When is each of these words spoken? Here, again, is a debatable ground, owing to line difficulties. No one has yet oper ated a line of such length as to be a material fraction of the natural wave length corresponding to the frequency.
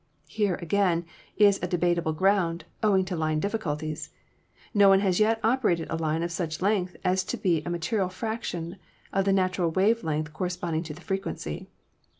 Here, 0.27 0.55
again, 0.55 1.05
is 1.37 1.59
a 1.61 1.67
debatable 1.67 2.13
ground, 2.13 2.65
owing 2.81 3.05
to 3.05 3.15
line 3.15 3.39
difficulties. 3.39 4.09
No 4.73 4.89
one 4.89 5.01
has 5.01 5.19
yet 5.19 5.39
oper 5.43 5.73
ated 5.73 5.91
a 5.91 5.95
line 5.95 6.23
of 6.23 6.31
such 6.31 6.59
length 6.59 6.97
as 7.03 7.23
to 7.25 7.37
be 7.37 7.61
a 7.61 7.69
material 7.69 8.09
fraction 8.09 8.77
of 9.13 9.25
the 9.25 9.31
natural 9.31 9.69
wave 9.69 10.03
length 10.03 10.33
corresponding 10.33 10.81
to 10.85 10.95
the 10.95 11.01
frequency. 11.01 11.69